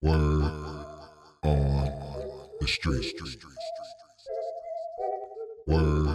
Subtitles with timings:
[0.00, 0.14] Word
[1.42, 1.90] on
[2.60, 3.20] the street.
[5.66, 6.06] Word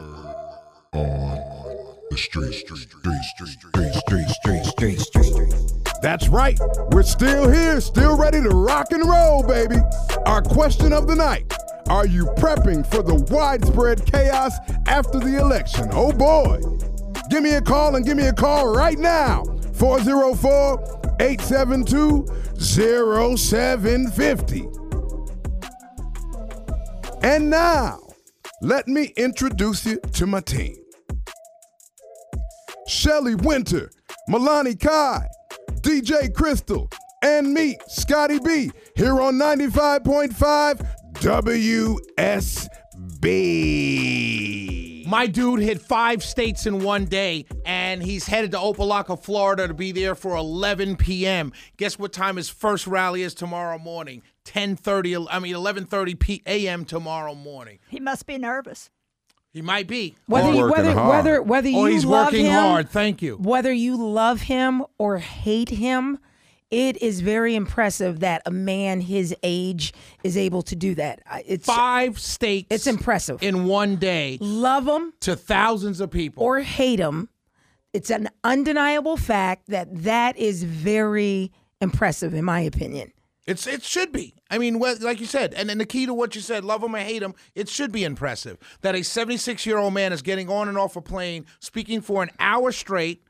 [0.94, 2.54] on the street.
[2.54, 5.74] Street, street, street, street, street, street.
[6.02, 6.58] That's right.
[6.92, 9.76] We're still here, still ready to rock and roll, baby.
[10.28, 11.54] Our question of the night
[11.90, 14.54] Are you prepping for the widespread chaos
[14.88, 15.90] after the election?
[15.92, 16.62] Oh boy.
[17.30, 19.44] Give me a call and give me a call right now
[19.74, 22.26] 404 872
[23.38, 24.68] 0750.
[27.24, 28.00] And now,
[28.62, 30.76] let me introduce you to my team.
[32.88, 33.92] Shelley Winter,
[34.30, 35.28] Malani Kai,
[35.82, 36.90] DJ Crystal,
[37.24, 40.86] and me, Scotty B, here on 95.5
[43.22, 44.63] WSB.
[45.06, 49.74] My dude hit five states in one day, and he's headed to Opa-locka, Florida to
[49.74, 51.52] be there for 11 p.m.
[51.78, 54.22] Guess what time his first rally is tomorrow morning?
[54.46, 55.28] 10:30.
[55.30, 56.86] I mean 11:30 p.m.
[56.86, 57.80] tomorrow morning.
[57.90, 58.90] He must be nervous.
[59.52, 60.16] He might be.
[60.26, 61.10] Whether Or you, whether hard.
[61.10, 62.90] whether whether oh, you Oh, he's love working him, hard.
[62.90, 63.38] Thank you.
[63.38, 66.18] whether you love him or hate him,
[66.74, 69.94] it is very impressive that a man his age
[70.24, 71.22] is able to do that.
[71.46, 72.68] It's Five states.
[72.72, 73.44] it's impressive.
[73.44, 76.44] in one day love him to thousands of people.
[76.44, 77.30] or hate him,
[77.94, 83.14] it's an undeniable fact that that is very impressive in my opinion.
[83.46, 84.34] It's it should be.
[84.50, 86.96] I mean, like you said, and, and the key to what you said, love him
[86.96, 90.50] or hate him, it should be impressive that a 76 year old man is getting
[90.50, 93.24] on and off a plane, speaking for an hour straight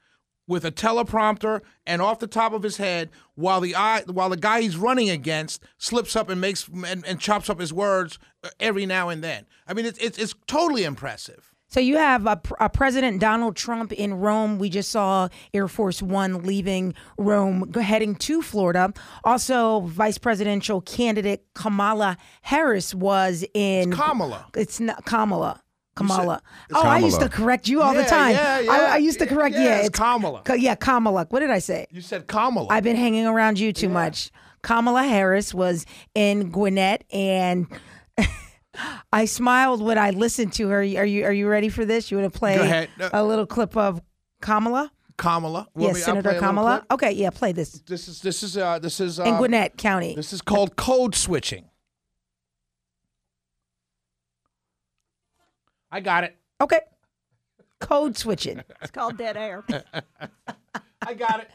[0.54, 4.38] with a teleprompter and off the top of his head, while the eye, while the
[4.38, 8.50] guy he's running against slips up and makes and, and chops up his words uh,
[8.60, 9.46] every now and then.
[9.68, 11.50] I mean, it's it's, it's totally impressive.
[11.68, 14.60] So you have a, a President Donald Trump in Rome.
[14.60, 18.94] We just saw Air Force One leaving Rome, heading to Florida.
[19.24, 23.92] Also, Vice Presidential candidate Kamala Harris was in.
[23.92, 24.46] Kamala.
[24.56, 25.63] It's not Kamala.
[25.96, 26.42] Kamala.
[26.70, 28.32] it's oh, I used to correct you all the time.
[28.32, 28.94] yeah, I, yeah.
[28.94, 29.56] I used to correct.
[29.56, 30.42] Yeah, Yeah, it's Kamala.
[30.42, 31.26] Ka- Yeah, Kamala.
[31.30, 31.86] What did I say?
[31.92, 32.68] You said Kamala.
[32.70, 34.32] I've been hanging around you too much.
[34.64, 37.68] Kamala Harris was in Gwinnett, and
[39.14, 40.80] I smiled when I listened to her.
[40.80, 42.10] Are you Are you ready for this?
[42.10, 44.02] You want to play a little clip of
[44.42, 44.92] Kamala?
[45.18, 45.68] Kamala.
[45.76, 46.86] Yes, Senator play a little Kamala.
[46.90, 50.16] Okay, yeah, play this This is this is uh this is uh, in Gwinnett County.
[50.16, 51.66] This is called code switching.
[55.94, 56.36] I got it.
[56.60, 56.80] Okay,
[57.80, 58.64] code switching.
[58.82, 59.64] It's called dead air.
[61.04, 61.52] I got it.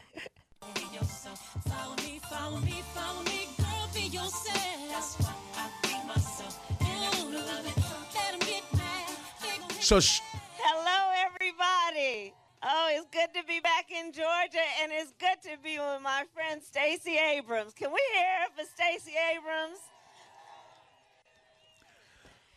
[9.81, 10.21] So sh-
[10.55, 12.33] Hello, everybody.
[12.63, 16.23] Oh, it's good to be back in Georgia, and it's good to be with my
[16.33, 17.73] friend Stacey Abrams.
[17.73, 19.79] Can we hear it for Stacey Abrams?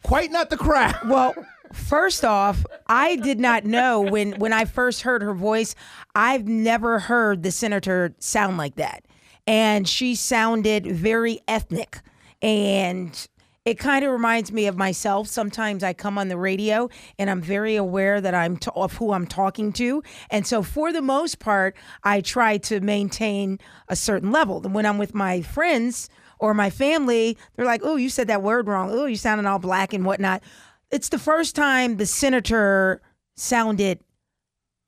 [0.02, 0.96] Quite not the crowd.
[1.04, 1.34] Well,
[1.72, 5.74] first off, I did not know when when I first heard her voice.
[6.14, 9.04] I've never heard the senator sound like that,
[9.46, 12.00] and she sounded very ethnic,
[12.41, 13.26] and
[13.64, 15.28] it kind of reminds me of myself.
[15.28, 19.12] Sometimes I come on the radio and I'm very aware that I'm t- of who
[19.12, 23.58] I'm talking to, and so for the most part, I try to maintain
[23.88, 24.60] a certain level.
[24.60, 26.08] When I'm with my friends
[26.42, 28.91] or my family, they're like, "Oh, you said that word wrong.
[28.91, 30.42] Oh, you sounding all black and whatnot."
[30.91, 33.00] It's the first time the senator
[33.36, 34.00] sounded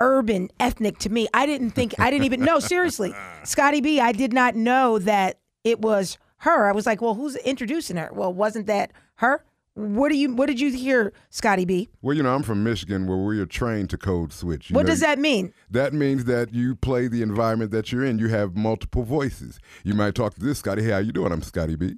[0.00, 1.28] urban, ethnic to me.
[1.32, 2.58] I didn't think, I didn't even know.
[2.58, 6.68] Seriously, Scotty B, I did not know that it was her.
[6.68, 9.44] I was like, "Well, who's introducing her?" Well, wasn't that her?
[9.74, 10.32] What do you?
[10.34, 11.88] What did you hear, Scotty B?
[12.00, 14.70] Well, you know, I'm from Michigan where we are trained to code switch.
[14.70, 15.52] You What know, does that mean?
[15.68, 18.20] That means that you play the environment that you're in.
[18.20, 19.58] You have multiple voices.
[19.82, 20.82] You might talk to this Scotty.
[20.84, 21.32] Hey, how you doing?
[21.32, 21.96] I'm Scotty B.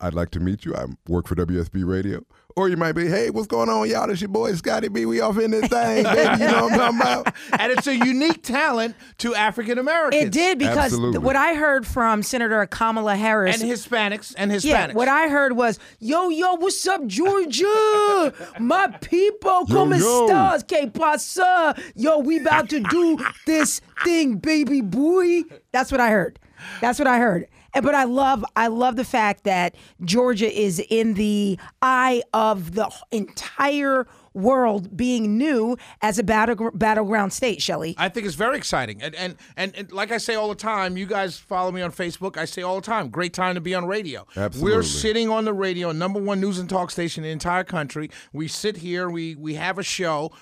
[0.00, 0.74] I'd like to meet you.
[0.74, 2.20] I work for WSB Radio.
[2.56, 4.06] Or you might be, hey, what's going on, y'all?
[4.06, 5.06] This your boy Scotty B.
[5.06, 6.42] We off in this thing, baby.
[6.44, 7.34] You know what I'm talking about?
[7.58, 10.22] and it's a unique talent to African Americans.
[10.22, 11.18] It did because Absolutely.
[11.18, 14.64] what I heard from Senator Kamala Harris And Hispanics and Hispanics.
[14.64, 18.32] Yeah, what I heard was, yo, yo, what's up, Georgia?
[18.60, 20.28] My people, Yo, como yo.
[20.28, 20.68] estás?
[20.68, 21.74] Que pasa?
[21.96, 25.42] Yo, we about to do this thing, baby boy.
[25.72, 26.38] That's what I heard.
[26.80, 27.48] That's what I heard.
[27.74, 29.74] And but I love, I love the fact that
[30.04, 37.32] Georgia is in the eye of the entire world being new as a battle, battleground
[37.32, 37.94] state, Shelley.
[37.98, 39.00] I think it's very exciting.
[39.02, 41.92] And, and and and like I say all the time, you guys follow me on
[41.92, 42.36] Facebook.
[42.36, 44.26] I say all the time, great time to be on radio.
[44.36, 44.76] Absolutely.
[44.76, 48.10] We're sitting on the radio, number one news and talk station in the entire country.
[48.32, 50.32] We sit here, we we have a show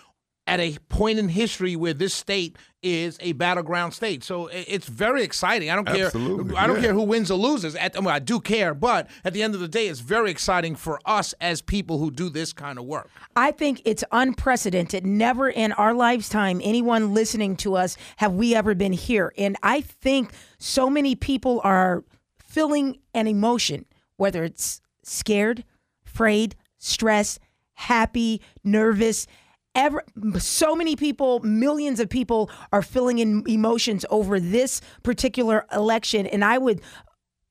[0.46, 4.24] at a point in history where this state is a battleground state.
[4.24, 5.70] So it's very exciting.
[5.70, 6.06] I don't care.
[6.06, 6.82] Absolutely, I don't yeah.
[6.82, 7.76] care who wins or loses.
[7.76, 10.74] At, well, I do care, but at the end of the day, it's very exciting
[10.74, 13.08] for us as people who do this kind of work.
[13.36, 15.06] I think it's unprecedented.
[15.06, 19.32] Never in our lifetime, anyone listening to us, have we ever been here.
[19.38, 22.02] And I think so many people are
[22.44, 23.86] feeling an emotion,
[24.16, 25.62] whether it's scared,
[26.04, 27.38] afraid, stressed,
[27.74, 29.28] happy, nervous.
[29.74, 30.04] Ever,
[30.38, 36.26] so many people, millions of people are feeling in emotions over this particular election.
[36.26, 36.80] And I would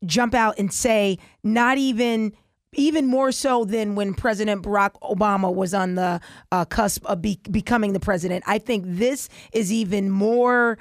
[0.06, 2.34] jump out and say not even
[2.74, 6.22] even more so than when President Barack Obama was on the
[6.54, 8.46] uh, cusp of be- becoming the president.
[8.48, 10.78] I think this is even more.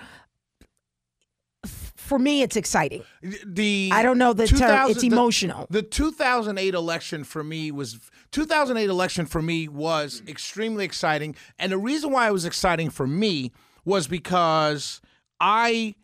[1.64, 3.02] For me, it's exciting.
[3.22, 4.58] The I don't know the term.
[4.58, 5.66] 2000 It's the- emotional.
[5.70, 8.00] The 2008 election for me was
[8.32, 13.06] 2008 election for me was extremely exciting, and the reason why it was exciting for
[13.06, 13.52] me
[13.84, 15.00] was because
[15.38, 15.94] I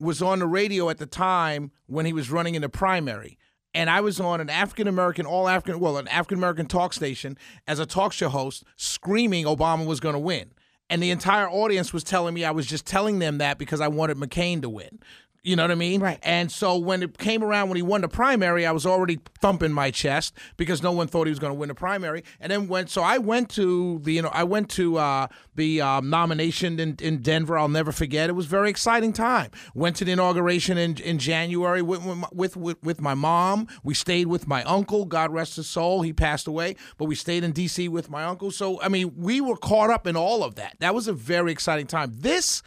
[0.00, 3.38] was on the radio at the time when he was running in the primary.
[3.76, 7.36] And I was on an African American, all African, well, an African American talk station
[7.66, 10.52] as a talk show host, screaming Obama was going to win.
[10.94, 13.88] And the entire audience was telling me I was just telling them that because I
[13.88, 15.00] wanted McCain to win.
[15.44, 16.00] You know what I mean?
[16.00, 16.18] Right.
[16.22, 19.72] And so when it came around when he won the primary, I was already thumping
[19.72, 22.24] my chest because no one thought he was going to win the primary.
[22.40, 25.82] And then went so I went to the you know I went to uh, the
[25.82, 27.58] um, nomination in, in Denver.
[27.58, 28.30] I'll never forget.
[28.30, 29.50] It was a very exciting time.
[29.74, 32.02] Went to the inauguration in, in January with,
[32.32, 33.68] with with with my mom.
[33.82, 35.04] We stayed with my uncle.
[35.04, 36.00] God rest his soul.
[36.00, 37.88] He passed away, but we stayed in D.C.
[37.90, 38.50] with my uncle.
[38.50, 40.76] So I mean, we were caught up in all of that.
[40.78, 42.12] That was a very exciting time.
[42.14, 42.62] This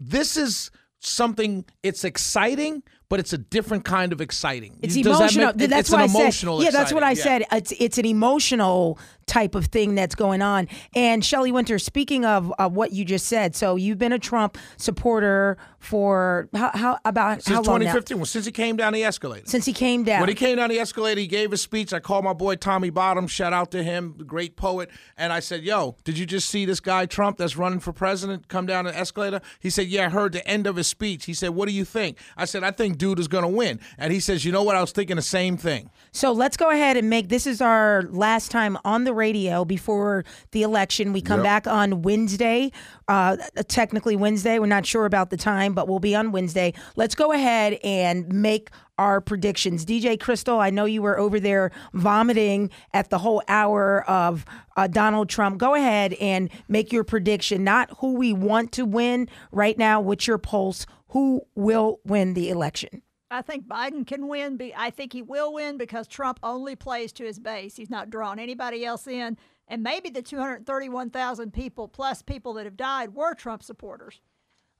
[0.00, 5.10] this is something it's exciting but it's a different kind of exciting It's Does that
[5.34, 5.46] emotional.
[5.54, 6.62] make- it- that's it's what an I said.
[6.62, 7.46] Yeah, that's what I exciting.
[7.50, 7.58] said.
[7.58, 8.98] It's it's an emotional
[9.30, 10.68] type of thing that's going on.
[10.94, 14.58] And Shelley Winter, speaking of uh, what you just said, so you've been a Trump
[14.76, 17.92] supporter for how, how about since how long now?
[17.92, 20.20] 2015 well, since he came down the escalator Since he came down.
[20.20, 21.92] When he came down the escalator, he gave a speech.
[21.92, 23.26] I called my boy Tommy Bottom.
[23.26, 24.90] Shout out to him, the great poet.
[25.16, 28.48] And I said, "Yo, did you just see this guy Trump that's running for president
[28.48, 31.34] come down the escalator?" He said, "Yeah, I heard the end of his speech." He
[31.34, 34.12] said, "What do you think?" I said, "I think dude is going to win." And
[34.12, 34.76] he says, "You know what?
[34.76, 38.02] I was thinking the same thing." So let's go ahead and make this is our
[38.10, 41.12] last time on the radio before the election.
[41.12, 41.44] We come Yep.
[41.44, 42.72] back on Wednesday,
[43.06, 43.36] uh,
[43.68, 44.58] technically Wednesday.
[44.58, 46.72] We're not sure about the time, but we'll be on Wednesday.
[46.96, 49.84] Let's go ahead and make our predictions.
[49.86, 54.44] DJ Crystal, I know you were over there vomiting at the whole hour of
[54.76, 55.56] uh, Donald Trump.
[55.58, 60.00] Go ahead and make your prediction, not who we want to win right now.
[60.00, 60.84] What's your pulse?
[61.08, 63.02] Who will win the election?
[63.30, 64.56] I think Biden can win.
[64.56, 67.76] Be I think he will win because Trump only plays to his base.
[67.76, 69.36] He's not drawing anybody else in.
[69.68, 74.20] And maybe the 231,000 people plus people that have died were Trump supporters.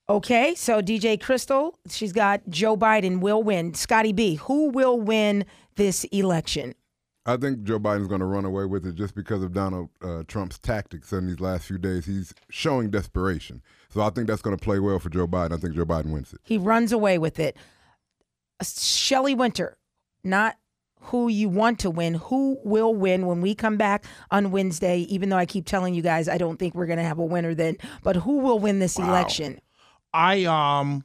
[0.09, 3.75] Okay, so DJ Crystal, she's got Joe Biden will win.
[3.75, 5.45] Scotty B, who will win
[5.77, 6.75] this election?
[7.27, 10.25] I think Joe Biden's going to run away with it just because of Donald uh,
[10.27, 12.07] Trump's tactics in these last few days.
[12.07, 13.63] He's showing desperation.
[13.91, 15.53] So I think that's going to play well for Joe Biden.
[15.53, 16.41] I think Joe Biden wins it.
[16.43, 17.57] He runs away with it.
[18.63, 19.77] Shelley Winter,
[20.25, 20.57] not
[21.03, 25.29] who you want to win, who will win when we come back on Wednesday, even
[25.29, 27.55] though I keep telling you guys I don't think we're going to have a winner
[27.55, 29.61] then, but who will win this election?
[30.13, 31.05] I um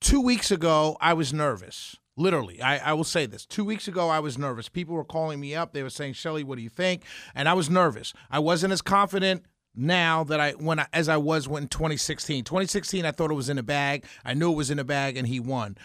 [0.00, 1.96] two weeks ago I was nervous.
[2.16, 3.46] Literally, I, I will say this.
[3.46, 4.68] Two weeks ago, I was nervous.
[4.68, 5.72] People were calling me up.
[5.72, 8.12] They were saying, "Shelley, what do you think?" And I was nervous.
[8.30, 12.44] I wasn't as confident now that I when I, as I was when 2016.
[12.44, 14.04] 2016, I thought it was in the bag.
[14.26, 15.78] I knew it was in the bag, and he won.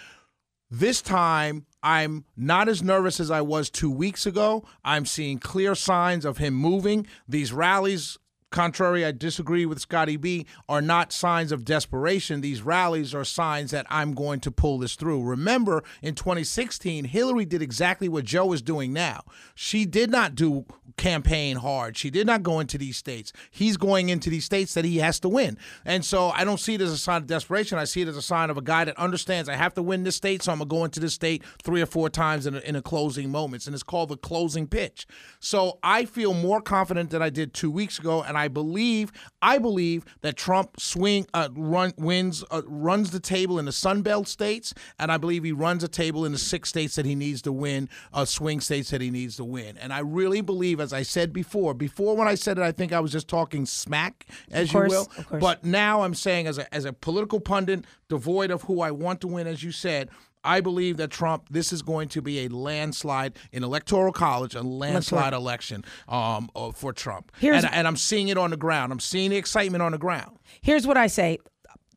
[0.69, 4.65] This time, I'm not as nervous as I was two weeks ago.
[4.83, 7.07] I'm seeing clear signs of him moving.
[7.27, 8.17] These rallies,
[8.51, 12.41] contrary, I disagree with Scotty B, are not signs of desperation.
[12.41, 15.23] These rallies are signs that I'm going to pull this through.
[15.23, 19.23] Remember, in 2016, Hillary did exactly what Joe is doing now.
[19.55, 20.65] She did not do
[20.97, 21.95] campaign hard.
[21.95, 23.31] She did not go into these states.
[23.51, 25.57] He's going into these states that he has to win.
[25.85, 27.77] And so I don't see it as a sign of desperation.
[27.77, 30.03] I see it as a sign of a guy that understands I have to win
[30.03, 32.55] this state, so I'm going to go into this state three or four times in
[32.55, 33.67] a, in a closing moments.
[33.67, 35.05] And it's called the closing pitch.
[35.39, 38.23] So I feel more confident than I did two weeks ago.
[38.23, 43.59] And I believe, I believe that Trump swing, uh, run, wins, uh, runs the table
[43.59, 44.73] in the Sun Belt states.
[44.99, 47.51] And I believe he runs a table in the six states that he needs to
[47.51, 49.77] win, uh, swing states that he needs to win.
[49.77, 52.93] And I really believe, as I said before, before when I said it, I think
[52.93, 55.39] I was just talking smack, as course, you will.
[55.39, 59.21] But now I'm saying, as a, as a political pundit, devoid of who I want
[59.21, 60.09] to win, as you said,
[60.47, 61.47] I believe that Trump.
[61.49, 66.71] This is going to be a landslide in electoral college, a landslide election um, uh,
[66.71, 67.31] for Trump.
[67.39, 68.91] Here's- and, and I'm seeing it on the ground.
[68.91, 70.37] I'm seeing the excitement on the ground.
[70.61, 71.37] Here's what I say.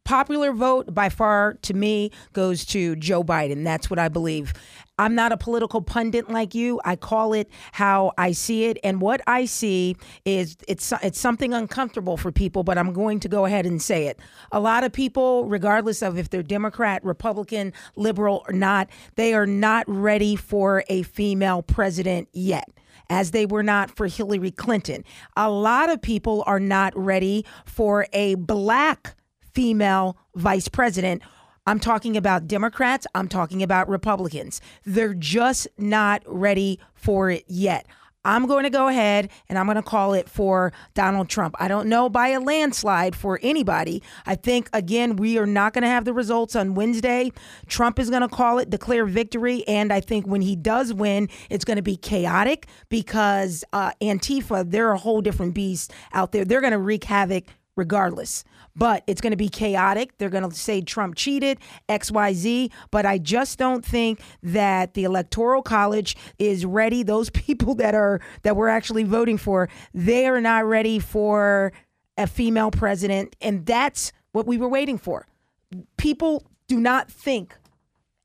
[0.04, 3.62] Popular vote by far to me goes to Joe Biden.
[3.62, 4.52] That's what I believe.
[5.00, 6.78] I'm not a political pundit like you.
[6.84, 11.54] I call it how I see it, and what I see is it's it's something
[11.54, 14.20] uncomfortable for people, but I'm going to go ahead and say it.
[14.52, 19.46] A lot of people, regardless of if they're Democrat, Republican, liberal or not, they are
[19.46, 22.68] not ready for a female president yet
[23.08, 25.02] as they were not for Hillary Clinton.
[25.34, 29.16] A lot of people are not ready for a black
[29.54, 31.22] female vice president.
[31.66, 34.60] I'm talking about Democrats, I'm talking about Republicans.
[34.84, 37.86] They're just not ready for it yet.
[38.24, 41.54] I'm going to go ahead and I'm going to call it for Donald Trump.
[41.58, 44.02] I don't know by a landslide for anybody.
[44.26, 47.32] I think, again, we are not going to have the results on Wednesday.
[47.66, 49.66] Trump is going to call it, declare victory.
[49.66, 54.70] And I think when he does win, it's going to be chaotic because uh, Antifa,
[54.70, 56.44] they're a whole different beast out there.
[56.44, 58.44] They're going to wreak havoc regardless.
[58.80, 60.16] But it's going to be chaotic.
[60.16, 61.58] They're going to say Trump cheated,
[61.90, 62.72] XYZ.
[62.90, 67.02] But I just don't think that the Electoral College is ready.
[67.02, 71.74] Those people that are that we're actually voting for, they are not ready for
[72.16, 73.36] a female president.
[73.42, 75.26] And that's what we were waiting for.
[75.98, 77.54] People do not think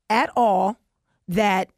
[0.08, 0.78] at all
[1.28, 1.68] that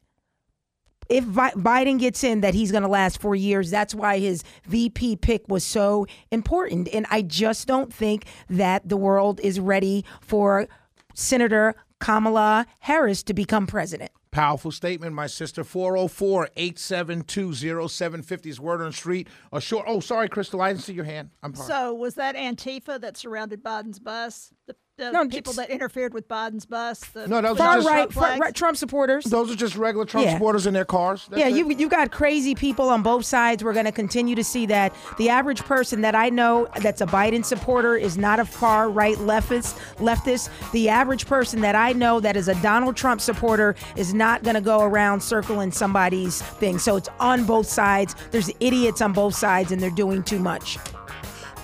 [1.09, 3.71] if Biden gets in, that he's going to last four years.
[3.71, 6.87] That's why his VP pick was so important.
[6.93, 10.67] And I just don't think that the world is ready for
[11.15, 14.11] Senator Kamala Harris to become president.
[14.31, 15.63] Powerful statement, my sister.
[15.63, 17.53] 404 872
[17.89, 19.27] 0750 is word on the street.
[19.51, 19.85] A short.
[19.87, 20.61] Oh, sorry, Crystal.
[20.61, 21.31] I didn't see your hand.
[21.41, 21.67] I'm sorry.
[21.67, 24.53] So was that Antifa that surrounded Biden's bus?
[24.67, 26.99] The, the No, people that interfered with Biden's bus?
[26.99, 29.25] The No, that was Far just- right, Trump far right Trump supporters.
[29.25, 30.33] Those are just regular Trump Yeah.
[30.33, 31.27] supporters in their cars.
[31.29, 31.55] That's yeah, it.
[31.55, 33.63] you you got crazy people on both sides.
[33.63, 34.93] We're going to continue to see that.
[35.17, 39.17] The average person that I know that's a Biden supporter is not a far right
[39.17, 39.75] leftist.
[39.97, 40.49] Leftist.
[40.71, 44.55] The average person that I know that is a Donald Trump supporter is not going
[44.55, 46.77] to go around circling somebody's thing.
[46.77, 48.15] So it's on both sides.
[48.31, 50.77] There's idiots on both sides, and they're doing too much.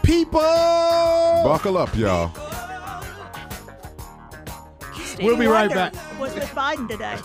[0.03, 0.39] people.
[0.39, 2.31] Buckle up, y'all.
[5.15, 6.19] Stevie We'll be right Wonder back.
[6.19, 7.17] Was with Biden today.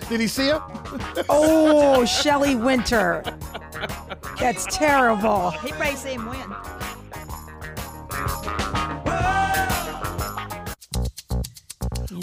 [0.08, 0.60] Did he see her?
[1.28, 3.22] Oh, Shelley Winter.
[4.40, 5.50] That's terrible.
[5.50, 6.54] He may see him win.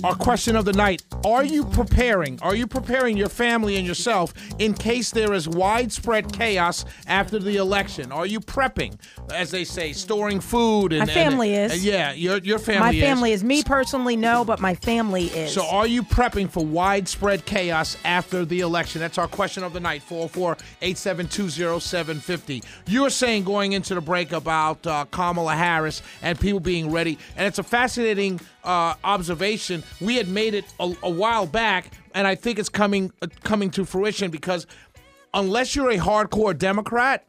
[0.03, 2.39] Our question of the night Are you preparing?
[2.41, 7.55] Are you preparing your family and yourself in case there is widespread chaos after the
[7.57, 8.11] election?
[8.11, 8.99] Are you prepping,
[9.33, 10.93] as they say, storing food?
[10.93, 11.77] And, My family and- is.
[11.79, 13.01] and yeah, your, your family My is.
[13.01, 15.53] family is me personally, no, but my family is.
[15.53, 19.01] So, are you prepping for widespread chaos after the election?
[19.01, 22.63] That's our question of the night 404 872 0750.
[22.87, 27.17] You were saying going into the break about uh, Kamala Harris and people being ready,
[27.37, 29.83] and it's a fascinating uh, observation.
[30.01, 33.69] We had made it a, a while back, and I think it's coming uh, coming
[33.71, 34.67] to fruition because
[35.33, 37.25] unless you're a hardcore Democrat,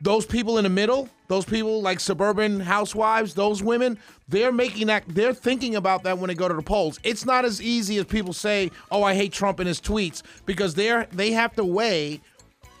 [0.00, 5.04] those people in the middle, those people like suburban housewives, those women, they're making that,
[5.06, 6.98] they're thinking about that when they go to the polls.
[7.04, 10.74] It's not as easy as people say, "Oh, I hate Trump and his tweets," because
[10.74, 12.20] they're they have to weigh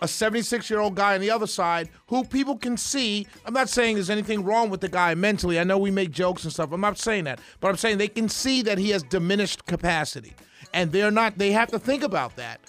[0.02, 3.28] a 76 year old guy on the other side who people can see.
[3.46, 5.60] I'm not saying there's anything wrong with the guy mentally.
[5.60, 6.72] I know we make jokes and stuff.
[6.72, 10.34] I'm not saying that, but I'm saying they can see that he has diminished capacity,
[10.72, 11.38] and they're not.
[11.38, 12.60] They have to think about that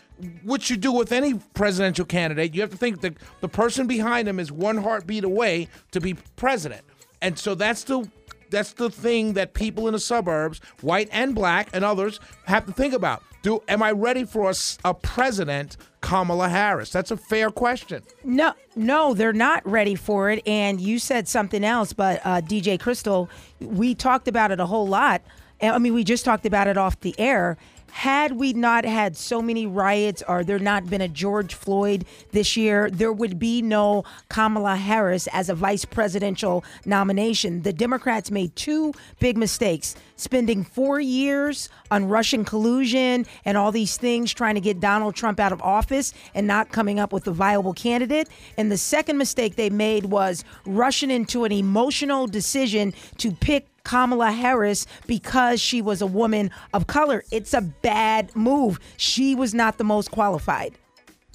[0.43, 4.27] which you do with any presidential candidate, you have to think that the person behind
[4.27, 6.81] him is one heartbeat away to be president.
[7.21, 8.09] And so that's the
[8.49, 12.71] that's the thing that people in the suburbs, white and black and others, have to
[12.71, 13.23] think about.
[13.41, 16.91] Do am I ready for a, a, president, Kamala Harris?
[16.91, 18.03] That's a fair question.
[18.23, 20.45] No, no, they're not ready for it.
[20.45, 23.29] And you said something else, but uh, DJ Crystal,
[23.61, 25.21] we talked about it a whole lot.
[25.61, 27.57] I mean, we just talked about it off the air.
[27.91, 32.55] Had we not had so many riots or there not been a George Floyd this
[32.55, 37.63] year, there would be no Kamala Harris as a vice presidential nomination.
[37.63, 43.97] The Democrats made two big mistakes spending four years on Russian collusion and all these
[43.97, 47.31] things trying to get Donald Trump out of office and not coming up with a
[47.31, 48.29] viable candidate.
[48.57, 54.31] And the second mistake they made was rushing into an emotional decision to pick Kamala
[54.31, 57.23] Harris because she was a woman of color.
[57.31, 58.79] It's a bad move.
[58.97, 60.75] She was not the most qualified.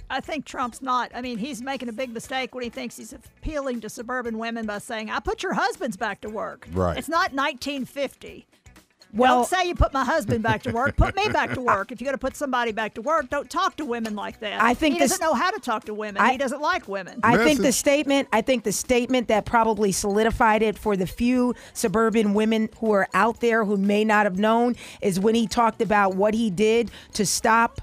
[0.09, 1.11] I think Trump's not.
[1.17, 4.67] I mean, he's making a big mistake when he thinks he's appealing to suburban women
[4.67, 6.97] by saying, "I put your husbands back to work." Right.
[6.97, 8.47] It's not 1950.
[9.15, 10.97] Well- don't say you put my husband back to work.
[10.97, 11.93] Put me back to work.
[11.93, 14.61] If you're going to put somebody back to work, don't talk to women like that.
[14.63, 16.21] I think he this- doesn't know how to talk to women.
[16.23, 17.21] I- he doesn't like women.
[17.23, 21.55] I think the statement, I think the statement that probably solidified it for the few
[21.73, 25.81] suburban women who are out there who may not have known is when he talked
[25.81, 27.81] about what he did to stop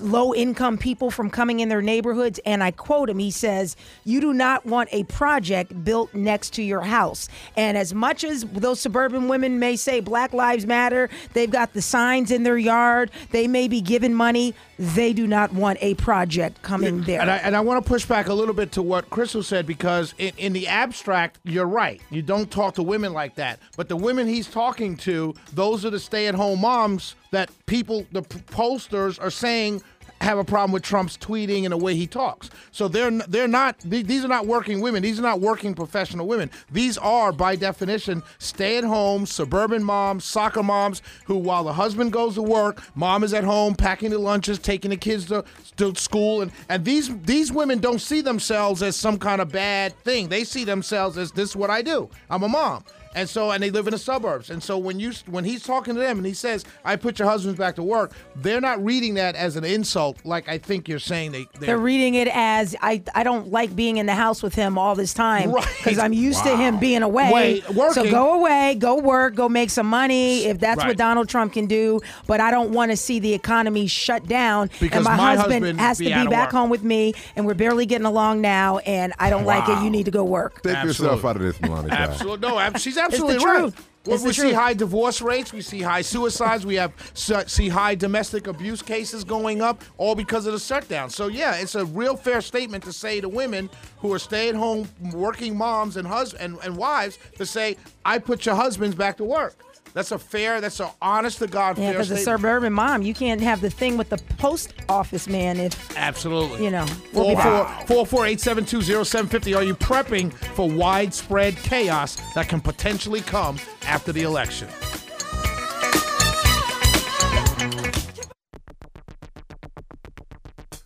[0.00, 2.38] low income people from coming in their neighborhoods.
[2.44, 6.62] And I quote him he says, You do not want a project built next to
[6.62, 7.28] your house.
[7.56, 11.82] And as much as those suburban women may say Black Lives Matter, they've got the
[11.82, 16.62] signs in their yard, they may be given money, they do not want a project
[16.62, 17.20] coming there.
[17.20, 19.66] And I, and I want to push back a little bit to what Crystal said
[19.66, 22.00] because in, in the abstract, you're right.
[22.10, 23.60] You don't talk to women like that.
[23.76, 28.06] But the women he's talking to, those are the stay at home moms that people,
[28.12, 29.82] the pollsters are saying
[30.20, 32.50] have a problem with Trump's tweeting and the way he talks.
[32.72, 35.02] So they're they're not these are not working women.
[35.02, 36.50] These are not working professional women.
[36.70, 42.42] These are by definition stay-at-home suburban moms, soccer moms who while the husband goes to
[42.42, 45.44] work, mom is at home packing the lunches, taking the kids to,
[45.76, 49.96] to school and and these these women don't see themselves as some kind of bad
[50.00, 50.28] thing.
[50.28, 52.10] They see themselves as this is what I do.
[52.28, 52.84] I'm a mom.
[53.14, 54.50] And so, and they live in the suburbs.
[54.50, 57.26] And so, when you when he's talking to them and he says, "I put your
[57.28, 61.00] husbands back to work," they're not reading that as an insult, like I think you're
[61.00, 61.48] saying they.
[61.58, 64.94] They're reading it as I I don't like being in the house with him all
[64.94, 65.66] this time Right.
[65.82, 67.30] because I'm used to him being away.
[67.32, 67.64] Wait,
[67.94, 70.88] so go away, go work, go make some money if that's Right.
[70.88, 72.00] what Donald Trump can do.
[72.28, 75.64] But I don't want to see the economy shut down Because and my, my husband,
[75.64, 76.60] husband has be to be back work.
[76.60, 79.82] home with me and we're barely getting along now and I don't like it.
[79.82, 80.62] You need to go work.
[80.62, 81.92] Take yourself out of this, Melania.
[81.92, 82.56] Absolutely no.
[82.58, 83.76] ab- She's absolutely truth.
[83.76, 83.84] right.
[84.06, 84.54] Well, It's we see truth.
[84.54, 85.52] high divorce rates.
[85.52, 86.64] We see high suicides.
[86.64, 91.10] We have su- see high domestic abuse cases going up, all because of the shutdown.
[91.10, 95.54] So yeah, it's a real fair statement to say to women who are stay-at-home working
[95.54, 99.54] moms and hus- and, and wives to say, "I put your husbands back to work."
[99.92, 100.60] That's a fair.
[100.60, 103.96] That's an honest to God Yeah, because a suburban mom, you can't have the thing
[103.96, 106.64] with the post office man if Absolutely.
[106.64, 109.56] You know, we'll be 448720750.
[109.56, 114.68] Are you prepping for widespread chaos that can potentially come after the election?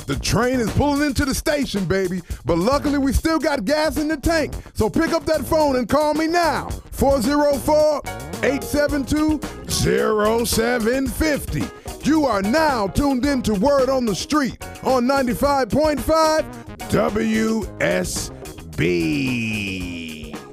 [0.07, 2.21] The train is pulling into the station, baby.
[2.45, 4.53] But luckily, we still got gas in the tank.
[4.75, 6.69] So pick up that phone and call me now.
[6.93, 8.03] 404
[8.45, 11.63] 872 0750.
[12.03, 16.45] You are now tuned in to Word on the Street on 95.5
[16.91, 18.37] WSB.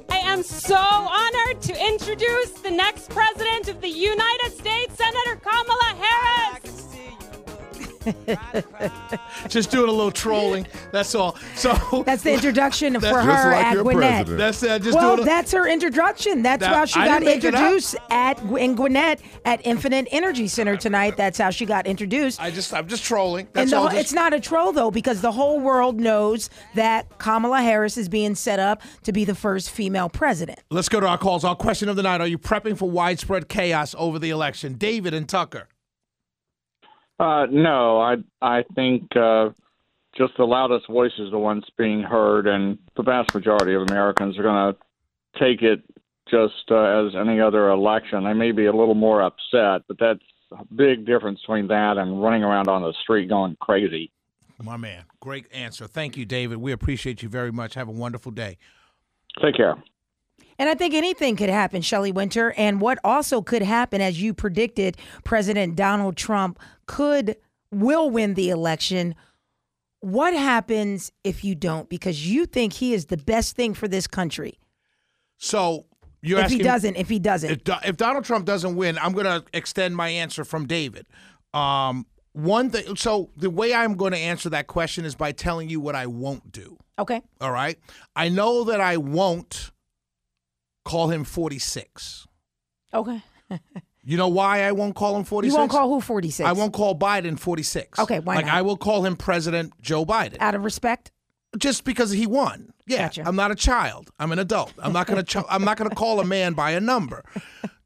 [0.08, 5.94] I am so honored to introduce the next president of the United States, Senator Kamala
[5.98, 6.51] Harris.
[9.48, 10.66] Just doing a little trolling.
[10.92, 11.36] That's all.
[11.54, 14.26] So that's the introduction for her like at Gwinnett.
[14.26, 14.38] president.
[14.38, 15.28] That's uh, just well, doing.
[15.28, 16.42] A, that's her introduction.
[16.42, 17.60] That's That- how she I got didn't make it up.
[17.60, 21.16] introduced at in Gwinnett at Infinite Energy Center tonight.
[21.16, 22.40] That's how she got introduced.
[22.40, 23.48] I just I'm just trolling.
[23.54, 23.84] and the, all.
[23.86, 28.08] Just, it's not a troll though, because the whole world knows that Kamala Harris is
[28.08, 30.60] being set up to be the first female president.
[30.70, 31.44] Let's go to our calls.
[31.44, 34.74] Our question of the night: Are you prepping for widespread chaos over the election?
[34.74, 35.68] David and Tucker.
[37.18, 39.50] Uh, no, I I think uh,
[40.16, 44.38] just the loudest voice is the ones being heard, and the vast majority of Americans
[44.38, 45.82] are going to take it
[46.30, 48.24] just uh, as any other election.
[48.24, 50.20] They may be a little more upset, but that's
[50.52, 54.10] a big difference between that and running around on the street going crazy.
[54.62, 55.86] My man, great answer.
[55.86, 56.58] Thank you, David.
[56.58, 57.74] We appreciate you very much.
[57.74, 58.58] Have a wonderful day.
[59.42, 59.76] Take care.
[60.58, 62.52] And I think anything could happen, Shelley Winter.
[62.56, 67.36] And what also could happen, as you predicted, President Donald Trump could
[67.70, 69.14] will win the election.
[70.00, 71.88] What happens if you don't?
[71.88, 74.58] Because you think he is the best thing for this country.
[75.38, 75.86] So
[76.22, 78.98] you're if asking he doesn't, if he doesn't, if, Do- if Donald Trump doesn't win,
[78.98, 81.06] I'm going to extend my answer from David.
[81.52, 82.94] Um, one thing.
[82.96, 86.06] So the way I'm going to answer that question is by telling you what I
[86.06, 86.78] won't do.
[86.98, 87.20] okay.
[87.40, 87.78] All right.
[88.14, 89.71] I know that I won't
[90.84, 92.26] call him 46.
[92.94, 93.22] Okay.
[94.04, 95.52] You know why I won't call him 46?
[95.54, 96.44] You won't call who 46?
[96.44, 98.00] I won't call Biden 46.
[98.00, 98.54] Okay, why like not?
[98.56, 100.38] I will call him President Joe Biden.
[100.40, 101.12] Out of respect?
[101.58, 102.72] just because he won.
[102.86, 103.22] Yeah, Gotcha.
[103.26, 104.10] I'm not a child.
[104.18, 104.72] I'm an adult.
[104.78, 105.22] I'm not gonna.
[105.22, 107.22] Ch- I'm not gonna call a man by a number.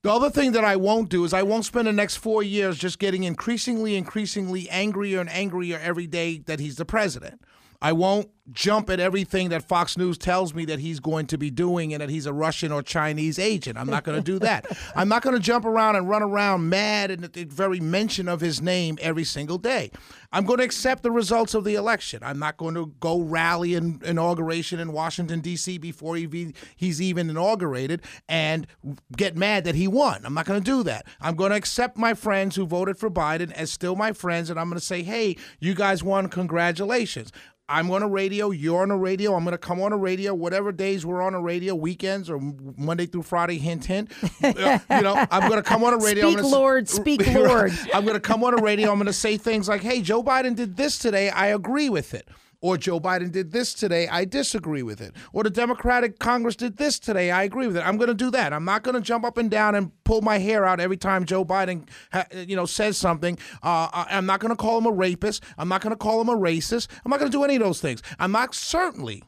[0.02, 2.78] The other thing that I won't do is I won't spend the next four years
[2.78, 7.42] just getting increasingly, increasingly angrier and angrier every day that he's the president.
[7.80, 11.50] I won't jump at everything that Fox News tells me that he's going to be
[11.50, 13.76] doing and that he's a Russian or Chinese agent.
[13.76, 14.66] I'm not going to do that.
[14.96, 18.40] I'm not going to jump around and run around mad at the very mention of
[18.40, 19.90] his name every single day.
[20.32, 22.20] I'm going to accept the results of the election.
[22.22, 25.78] I'm not going to go rally an inauguration in Washington, D.C.
[25.78, 28.66] before he, he's even inaugurated and
[29.16, 30.24] get mad that he won.
[30.24, 31.06] I'm not going to do that.
[31.20, 34.60] I'm going to accept my friends who voted for Biden as still my friends, and
[34.60, 36.28] I'm going to say, hey, you guys won.
[36.28, 37.32] Congratulations.
[37.68, 38.50] I'm on a radio.
[38.50, 39.34] You're on a radio.
[39.34, 42.38] I'm going to come on a radio, whatever days we're on a radio, weekends or
[42.38, 43.58] Monday through Friday.
[43.58, 44.12] Hint, hint.
[44.42, 46.30] Uh, you know, I'm going to come on a radio.
[46.30, 46.88] Speak, Lord.
[46.88, 47.72] Speak, Lord.
[47.92, 48.90] I'm going to come on a radio.
[48.90, 51.28] I'm going to say things like, "Hey, Joe Biden did this today.
[51.30, 52.28] I agree with it."
[52.60, 54.08] Or Joe Biden did this today.
[54.08, 55.14] I disagree with it.
[55.32, 57.30] Or the Democratic Congress did this today.
[57.30, 57.80] I agree with it.
[57.80, 58.52] I'm going to do that.
[58.52, 61.24] I'm not going to jump up and down and pull my hair out every time
[61.24, 61.88] Joe Biden,
[62.32, 63.38] you know, says something.
[63.62, 65.42] Uh, I'm not going to call him a rapist.
[65.58, 66.88] I'm not going to call him a racist.
[67.04, 68.02] I'm not going to do any of those things.
[68.18, 69.22] I'm not certainly,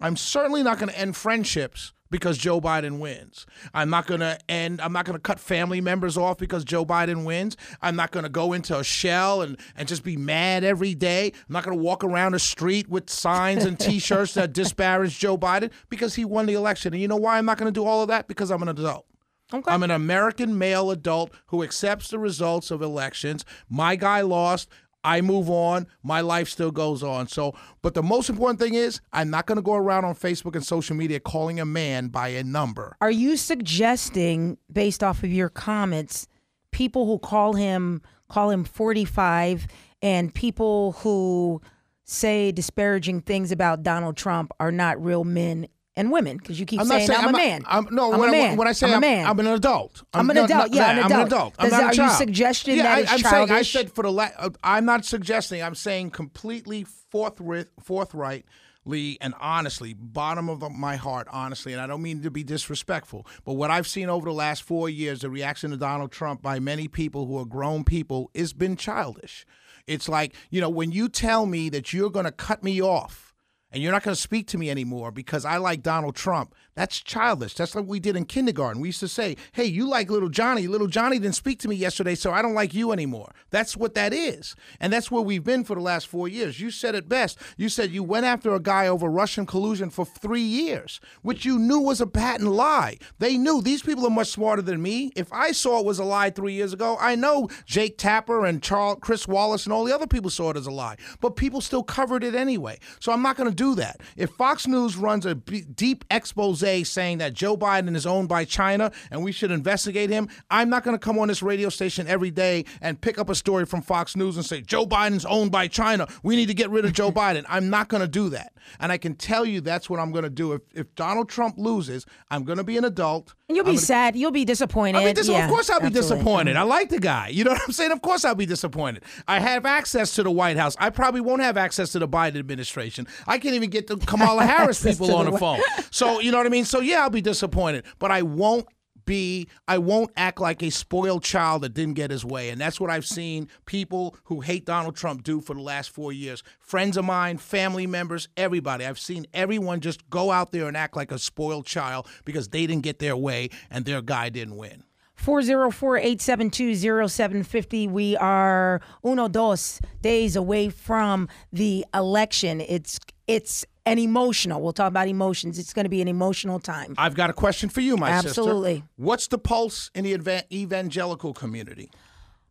[0.00, 3.46] I'm certainly not going to end friendships because Joe Biden wins.
[3.72, 6.84] I'm not going to end I'm not going to cut family members off because Joe
[6.84, 7.56] Biden wins.
[7.80, 11.32] I'm not going to go into a shell and and just be mad every day.
[11.48, 15.38] I'm not going to walk around the street with signs and t-shirts that disparage Joe
[15.38, 16.92] Biden because he won the election.
[16.92, 18.28] And you know why I'm not going to do all of that?
[18.28, 19.06] Because I'm an adult.
[19.52, 19.70] Okay.
[19.72, 23.44] I'm an American male adult who accepts the results of elections.
[23.68, 24.68] My guy lost.
[25.02, 25.86] I move on.
[26.02, 27.28] My life still goes on.
[27.28, 30.54] So, but the most important thing is, I'm not going to go around on Facebook
[30.54, 32.96] and social media calling a man by a number.
[33.00, 36.28] Are you suggesting, based off of your comments,
[36.70, 39.66] people who call him call him 45
[40.02, 41.60] and people who
[42.04, 46.36] say disparaging things about Donald Trump are not real men and women?
[46.36, 47.62] Because you keep I'm saying saying I'm, a man.
[47.66, 48.56] I'm, no, I'm when, a I, man.
[48.56, 49.26] when I say I'm a I'm, man.
[49.26, 50.02] I'm an adult.
[50.14, 50.70] I'm an no, adult.
[50.70, 51.54] no, Yeah, an I'm an adult.
[51.58, 54.12] I'm not a are you suggesting yeah, that I, I'm saying I said for the
[54.12, 55.62] la- uh, I'm not suggesting.
[55.62, 62.02] I'm saying completely forthright, forthrightly and honestly, bottom of my heart, honestly, and I don't
[62.02, 65.70] mean to be disrespectful, but what I've seen over the last four years, the reaction
[65.70, 69.44] to Donald Trump by many people who are grown people, has been childish.
[69.86, 73.29] It's like you know when you tell me that you're going to cut me off
[73.72, 76.54] and you're not going to speak to me anymore because I like Donald Trump.
[76.80, 77.52] That's childish.
[77.52, 78.80] That's like we did in kindergarten.
[78.80, 80.66] We used to say, "Hey, you like little Johnny.
[80.66, 83.94] Little Johnny didn't speak to me yesterday, so I don't like you anymore." That's what
[83.96, 84.56] that is.
[84.80, 86.58] And that's where we've been for the last 4 years.
[86.58, 87.36] You said it best.
[87.58, 91.58] You said you went after a guy over Russian collusion for 3 years, which you
[91.58, 92.96] knew was a patent lie.
[93.18, 95.12] They knew these people are much smarter than me.
[95.14, 98.62] If I saw it was a lie 3 years ago, I know Jake Tapper and
[98.62, 100.96] Charles Chris Wallace and all the other people saw it as a lie.
[101.20, 102.78] But people still covered it anyway.
[103.00, 104.00] So I'm not going to do that.
[104.16, 108.44] If Fox News runs a b- deep expose saying that Joe Biden is owned by
[108.44, 112.06] China and we should investigate him, I'm not going to come on this radio station
[112.06, 115.52] every day and pick up a story from Fox News and say Joe Biden's owned
[115.52, 116.08] by China.
[116.22, 117.44] We need to get rid of Joe Biden.
[117.48, 118.52] I'm not going to do that.
[118.78, 120.52] And I can tell you that's what I'm going to do.
[120.52, 123.34] If, if Donald Trump loses, I'm going to be an adult.
[123.50, 124.16] And you'll be gonna- sad.
[124.16, 124.98] You'll be disappointed.
[124.98, 126.16] I mean, dis- Yeah, of course I'll be absolutely.
[126.18, 126.56] disappointed.
[126.56, 127.28] I like the guy.
[127.28, 127.90] You know what I'm saying?
[127.92, 129.02] Of course I'll be disappointed.
[129.28, 130.76] I have access to the White House.
[130.78, 133.06] I probably won't have access to the Biden administration.
[133.26, 135.60] I can't even get the Kamala Harris people on the the phone.
[135.90, 136.64] So you know what I mean?
[136.64, 138.66] So yeah, I'll be disappointed, but I won't
[139.10, 142.50] be I won't act like a spoiled child that didn't get his way.
[142.50, 146.12] And that's what I've seen people who hate Donald Trump do for the last 4
[146.12, 146.44] years.
[146.60, 148.86] Friends of mine, family members, everybody.
[148.86, 152.68] I've seen everyone just go out there and act like a spoiled child because they
[152.68, 154.84] didn't get their way and their guy didn't win.
[155.20, 157.90] 404-872-0750.
[157.90, 162.60] We are uno dos days away from the election.
[162.60, 164.60] It's it's an emotional.
[164.60, 165.58] We'll talk about emotions.
[165.58, 166.94] It's going to be an emotional time.
[166.98, 168.28] I've got a question for you, my sister.
[168.28, 168.84] Absolutely.
[168.96, 171.90] What's the pulse in the evangelical community?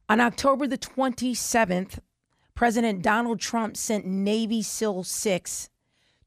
[0.09, 1.99] On October the 27th,
[2.55, 5.69] President Donald Trump sent Navy SEAL 6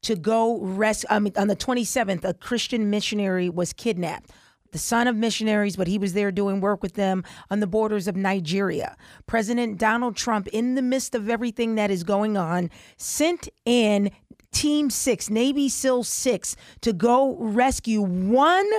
[0.03, 1.07] to go rescue.
[1.09, 4.31] I mean, on the 27th, a Christian missionary was kidnapped.
[4.71, 8.07] The son of missionaries, but he was there doing work with them on the borders
[8.07, 8.97] of Nigeria.
[9.27, 14.09] President Donald Trump, in the midst of everything that is going on, sent in
[14.53, 18.69] Team 6, Navy SEAL 6, to go rescue one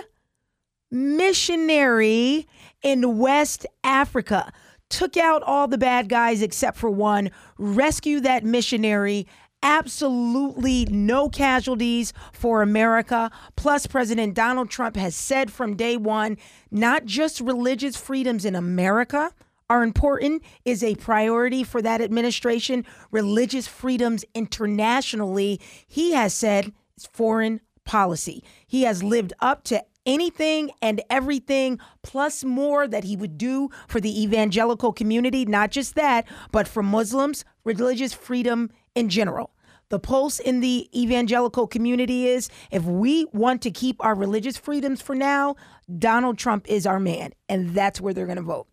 [0.91, 2.47] missionary
[2.83, 4.53] in West Africa.
[4.89, 9.27] Took out all the bad guys except for one, rescue that missionary.
[9.63, 13.31] Absolutely no casualties for America.
[13.57, 16.37] Plus, President Donald Trump has said from day one
[16.71, 19.33] not just religious freedoms in America
[19.69, 22.85] are important, is a priority for that administration.
[23.11, 28.43] Religious freedoms internationally, he has said, is foreign policy.
[28.67, 34.01] He has lived up to anything and everything plus more that he would do for
[34.01, 39.55] the evangelical community not just that but for muslims religious freedom in general
[39.91, 45.03] the pulse in the evangelical community is if we want to keep our religious freedoms
[45.03, 45.57] for now,
[45.99, 47.33] Donald Trump is our man.
[47.49, 48.67] And that's where they're going to vote.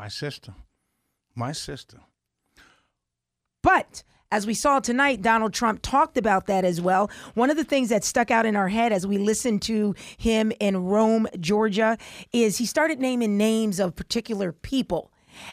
[0.00, 0.54] My sister.
[1.34, 1.98] My sister.
[3.62, 7.10] But as we saw tonight, Donald Trump talked about that as well.
[7.34, 10.52] One of the things that stuck out in our head as we listened to him
[10.58, 11.98] in Rome, Georgia,
[12.32, 15.12] is he started naming names of particular people.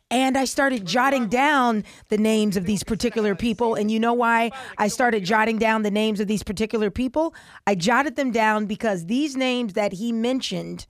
[0.09, 3.75] And I started jotting down the names of these particular people.
[3.75, 7.35] And you know why I started jotting down the names of these particular people?
[7.67, 10.87] I jotted them down because these names that he mentioned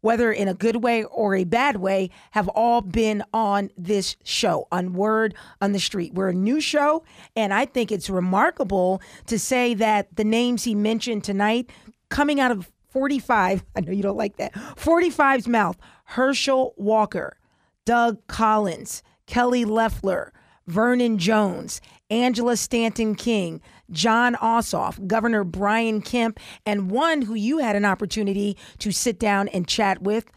[0.00, 4.66] whether in a good way or a bad way, have all been on this show,
[4.70, 6.14] on Word on the Street.
[6.14, 10.74] We're a new show, and I think it's remarkable to say that the names he
[10.74, 11.70] mentioned tonight,
[12.08, 17.38] coming out of 45, I know you don't like that, 45's mouth, Herschel Walker,
[17.84, 20.32] Doug Collins, Kelly Loeffler,
[20.68, 27.74] Vernon Jones, Angela Stanton King, Jon Ossoff, Governor Brian Kemp, and one who you had
[27.74, 30.30] an opportunity to sit down and chat with,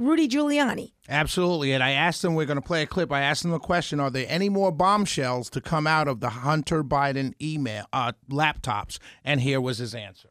[0.00, 0.92] Rudy Giuliani.
[1.08, 1.72] Absolutely.
[1.72, 3.10] And I asked him, we're going to play a clip.
[3.10, 6.28] I asked him the question Are there any more bombshells to come out of the
[6.28, 8.98] Hunter Biden email uh, laptops?
[9.24, 10.28] And here was his answer.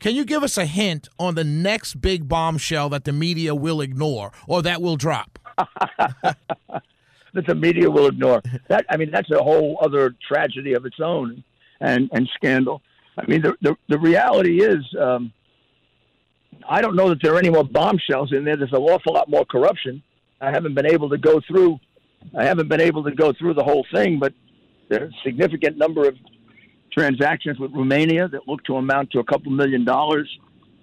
[0.00, 3.80] Can you give us a hint on the next big bombshell that the media will
[3.80, 5.38] ignore or that will drop?
[7.34, 8.42] that the media will ignore.
[8.68, 11.42] That I mean, that's a whole other tragedy of its own
[11.80, 12.82] and and scandal.
[13.18, 15.32] I mean, the the, the reality is, um,
[16.68, 18.56] I don't know that there are any more bombshells in there.
[18.56, 20.02] There's an awful lot more corruption.
[20.40, 21.78] I haven't been able to go through.
[22.36, 24.32] I haven't been able to go through the whole thing, but
[24.88, 26.16] there's a significant number of
[26.92, 30.28] transactions with Romania that look to amount to a couple million dollars.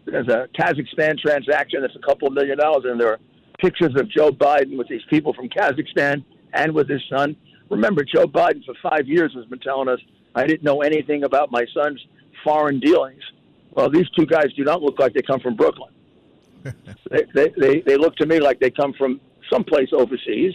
[0.05, 3.19] There's a Kazakhstan transaction that's a couple million dollars, and there are
[3.60, 7.36] pictures of Joe Biden with these people from Kazakhstan and with his son.
[7.69, 9.99] Remember, Joe Biden for five years has been telling us,
[10.36, 12.05] I didn't know anything about my son's
[12.43, 13.23] foreign dealings.
[13.71, 15.93] Well, these two guys do not look like they come from Brooklyn.
[16.63, 19.19] they, they, they, they look to me like they come from
[19.51, 20.53] someplace overseas.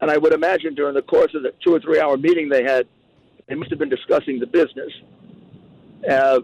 [0.00, 2.62] And I would imagine during the course of the two or three hour meeting they
[2.62, 2.86] had,
[3.48, 4.92] they must have been discussing the business.
[6.08, 6.40] Uh,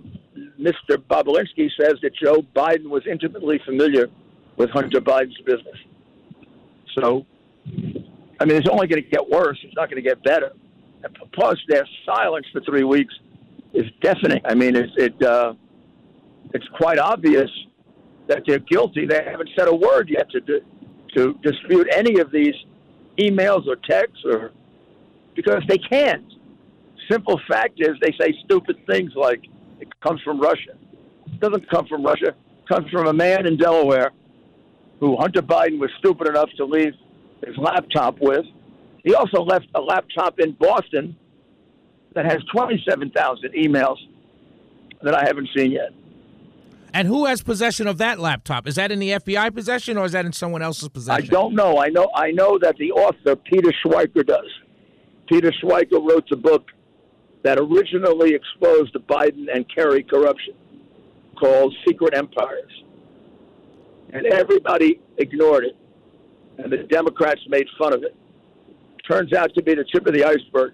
[0.59, 0.97] Mr.
[0.97, 4.09] Bobulinski says that Joe Biden was intimately familiar
[4.57, 5.77] with Hunter Biden's business.
[6.99, 7.27] So,
[8.41, 9.59] I mean, it's only going to get worse.
[9.63, 10.53] It's not going to get better.
[11.03, 13.15] And plus, their silence for three weeks
[13.73, 14.41] is deafening.
[14.45, 15.55] I mean, it's it uh,
[16.53, 17.51] it's quite obvious
[18.29, 19.07] that they're guilty.
[19.07, 20.41] They haven't said a word yet to
[21.15, 22.55] to dispute any of these
[23.19, 24.53] emails or texts, or
[25.35, 26.25] because they can't.
[27.11, 29.45] Simple fact is, they say stupid things like
[29.79, 30.75] it comes from Russia.
[31.27, 32.29] It doesn't come from Russia.
[32.29, 34.13] It comes from a man in Delaware
[35.01, 36.95] who Hunter Biden was stupid enough to leave
[37.47, 38.45] his laptop with.
[39.03, 41.17] He also left a laptop in Boston
[42.15, 43.99] that has 27,000 emails
[45.03, 45.91] that I haven't seen yet.
[46.95, 48.69] And who has possession of that laptop?
[48.69, 51.25] Is that in the FBI possession or is that in someone else's possession?
[51.25, 51.79] I don't know.
[51.79, 52.09] I know.
[52.15, 54.49] I know that the author Peter Schweizer does.
[55.29, 56.71] Peter Schweizer wrote the book
[57.43, 60.55] that originally exposed the Biden and Kerry corruption,
[61.37, 62.83] called Secret Empires,
[64.13, 65.77] and everybody ignored it,
[66.59, 68.15] and the Democrats made fun of it.
[69.09, 70.73] Turns out to be the tip of the iceberg.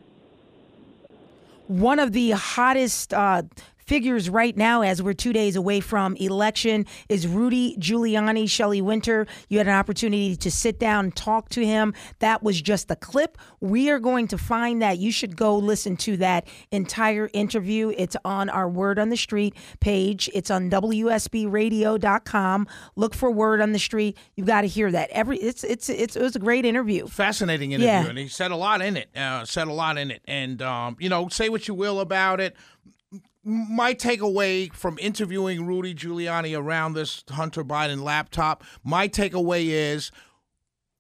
[1.67, 3.43] one of the hottest uh,
[3.91, 8.49] figures right now, as we're two days away from election, is Rudy Giuliani.
[8.49, 11.93] Shelley Winter, you had an opportunity to sit down and talk to him.
[12.21, 13.37] That was just a clip.
[13.59, 14.99] We are going to find that.
[14.99, 17.93] You should go listen to that entire interview.
[17.99, 20.31] It's on our Word on the Street page.
[20.33, 22.69] It's on WSBRadio.com.
[22.95, 24.17] Look for Word on the Street.
[24.37, 25.11] You've got to hear that.
[25.11, 27.09] Every it's it's it's it was a great interview.
[27.09, 28.07] Fascinating interview, Yeah.
[28.07, 29.09] and he said a lot in it.
[29.17, 32.39] Uh, said a lot in it, and um, you know, say what you will about
[32.41, 32.55] it.
[33.43, 40.13] My takeaway from interviewing Rudy Giuliani around this Hunter Biden laptop, my takeaway is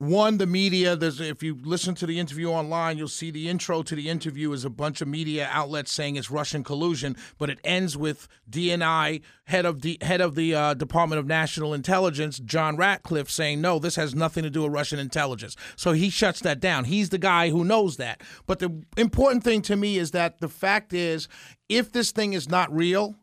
[0.01, 0.97] one, the media.
[0.97, 4.51] There's if you listen to the interview online, you'll see the intro to the interview
[4.53, 9.21] is a bunch of media outlets saying it's Russian collusion, but it ends with DNI
[9.45, 13.79] head of the head of the uh, Department of National Intelligence, John Ratcliffe, saying no,
[13.79, 15.55] this has nothing to do with Russian intelligence.
[15.77, 16.85] So he shuts that down.
[16.85, 18.23] He's the guy who knows that.
[18.47, 21.29] But the important thing to me is that the fact is,
[21.69, 23.17] if this thing is not real,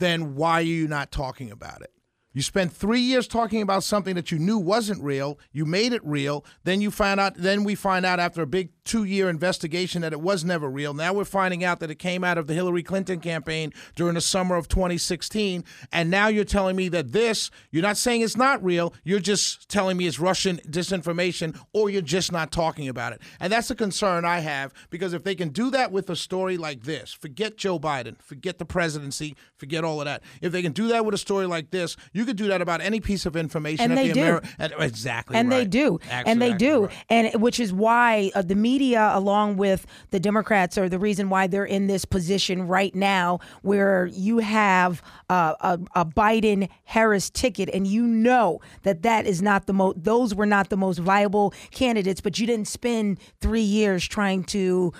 [0.00, 1.93] then why are you not talking about it?
[2.34, 5.38] You spent three years talking about something that you knew wasn't real.
[5.52, 6.44] You made it real.
[6.64, 7.34] Then you find out.
[7.36, 10.92] Then we find out after a big two-year investigation that it was never real.
[10.92, 14.20] Now we're finding out that it came out of the Hillary Clinton campaign during the
[14.20, 15.64] summer of 2016.
[15.92, 17.50] And now you're telling me that this.
[17.70, 18.92] You're not saying it's not real.
[19.04, 23.22] You're just telling me it's Russian disinformation, or you're just not talking about it.
[23.38, 26.56] And that's a concern I have because if they can do that with a story
[26.56, 30.22] like this, forget Joe Biden, forget the presidency, forget all of that.
[30.42, 32.80] If they can do that with a story like this, you could do that about
[32.80, 33.90] any piece of information.
[33.90, 34.20] And they the do.
[34.20, 35.36] Ameri- and- exactly.
[35.36, 35.70] and they right.
[35.70, 37.04] do and they do right.
[37.08, 41.46] and which is why uh, the media along with the democrats are the reason why
[41.46, 47.68] they're in this position right now where you have uh, a, a biden harris ticket
[47.72, 51.52] and you know that that is not the most those were not the most viable
[51.70, 54.92] candidates but you didn't spend three years trying to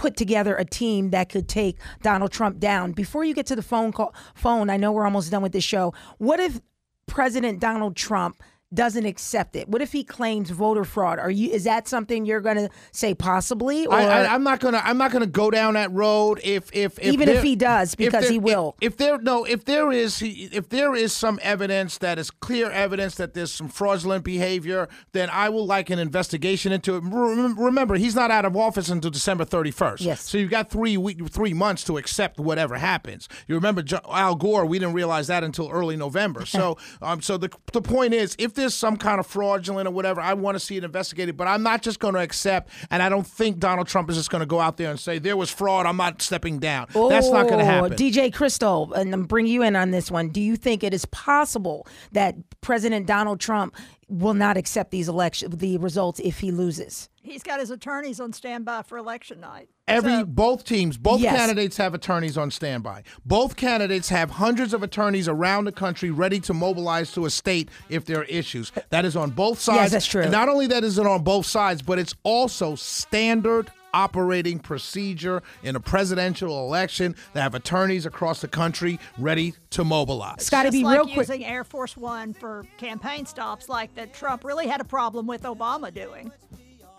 [0.00, 2.92] put together a team that could take Donald Trump down.
[2.92, 5.62] Before you get to the phone call, phone, I know we're almost done with this
[5.62, 5.92] show.
[6.16, 6.58] What if
[7.06, 9.68] President Donald Trump doesn't accept it?
[9.68, 11.18] What if he claims voter fraud?
[11.18, 14.80] Are you is that something you're going to say possibly or I, I'm not gonna.
[14.84, 16.40] I'm not gonna go down that road.
[16.44, 18.76] If if, if Even if he does, because there- he will.
[18.80, 22.70] If, if there no, if there is, if there is some evidence that is clear
[22.70, 27.02] evidence that there's some fraudulent behavior, then I will like an investigation into it.
[27.04, 30.00] Remember, he's not out of office until December 31st.
[30.00, 30.28] Yes.
[30.28, 33.28] So you've got three week, three months to accept whatever happens.
[33.46, 34.64] You remember Al Gore?
[34.64, 36.46] We didn't realize that until early November.
[36.46, 40.20] So um, so the the point is, if there's some kind of fraudulent or whatever,
[40.20, 41.36] I want to see it investigated.
[41.36, 44.30] But I'm not just going to accept, and I don't think Donald Trump is just
[44.30, 45.86] going to go out there and say there was fraud.
[45.86, 46.86] I'm not stepping down.
[46.94, 47.92] Oh, That's not going to Oh, happen.
[47.92, 50.28] DJ Crystal, and I'm bring you in on this one.
[50.28, 53.74] Do you think it is possible that President Donald Trump
[54.10, 57.08] will not accept these election the results if he loses?
[57.22, 59.68] He's got his attorneys on standby for election night.
[59.86, 61.36] Every So- both teams, both Yes.
[61.36, 63.02] candidates have attorneys on standby.
[63.24, 67.68] Both candidates have hundreds of attorneys around the country ready to mobilize to a state
[67.88, 68.72] if there are issues.
[68.90, 69.92] That is on both sides.
[69.92, 70.22] that's true.
[70.22, 75.42] And not only that is it on both sides, but it's also standard operating procedure
[75.62, 80.36] in a presidential election to have attorneys across the country ready to mobilize.
[80.38, 81.16] It's got to be like real quick.
[81.16, 85.42] using Air Force One for campaign stops, like that Trump really had a problem with
[85.42, 86.30] Obama doing.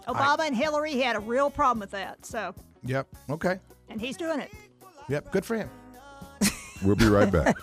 [0.07, 2.25] Obama and Hillary had a real problem with that.
[2.25, 3.07] So, Yep.
[3.29, 3.59] Okay.
[3.89, 4.51] and he's doing it.
[5.09, 5.31] Yep.
[5.31, 5.69] Good for him.
[6.83, 7.55] We'll be right back.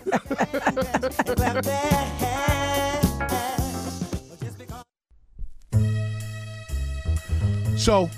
[7.77, 8.11] So,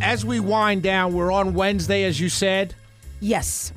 [0.00, 2.74] as we wind down, we're on Wednesday, as you said.
[3.20, 3.72] Yes.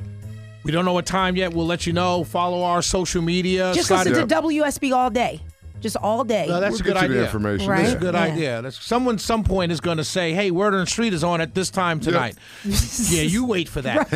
[0.63, 1.53] We don't know what time yet.
[1.53, 2.23] We'll let you know.
[2.23, 3.71] Follow our social media.
[3.73, 5.41] Just Scotty- listen to WSB all day.
[5.79, 6.45] Just all day.
[6.49, 7.23] No, that's We'll a good get you the idea.
[7.23, 7.67] information.
[7.69, 7.81] Right?
[7.83, 8.21] That's a good Yeah.
[8.21, 8.61] idea.
[8.61, 11.39] That's, someone some point is going to say, "Hey, Word on the Street is on
[11.39, 14.09] at this time tonight." yeah, you wait for that.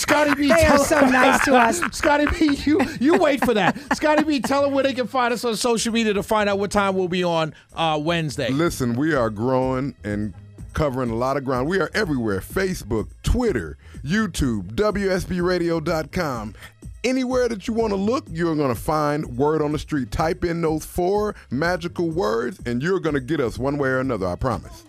[0.00, 0.46] Scotty B.
[0.46, 1.80] They are tell- so nice to us.
[1.92, 3.76] Scotty B, you you wait for that.
[3.96, 6.60] Scotty B, tell them where they can find us on social media to find out
[6.60, 8.50] what time we'll be on uh, Wednesday.
[8.50, 10.34] Listen, we are growing and
[10.78, 11.68] covering a lot of ground.
[11.68, 16.54] We are everywhere Facebook, Twitter, YouTube, WSBRadio.com.
[17.02, 20.12] Anywhere that you want to look, you're going to find Word on the Street.
[20.12, 23.98] Type in those four magical words, and you're going to get us one way or
[23.98, 24.84] another, I promise.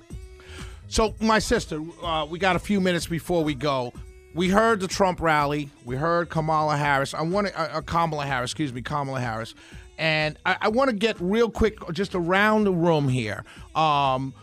[0.90, 3.92] So, my sister, uh, we got a few minutes before we go.
[4.36, 5.72] We heard the Trump rally.
[5.86, 7.16] We heard Kamala Harris.
[7.16, 9.56] I want to, uh, uh, Kamala Harris, excuse me, Kamala Harris.
[9.98, 13.44] And I, I want to get real quick, just around the room here.
[13.74, 14.36] Um,